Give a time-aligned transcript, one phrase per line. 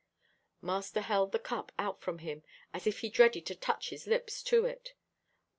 [0.63, 2.41] Master held the cup out from him,
[2.73, 4.95] as if he dreaded to touch his lips to it.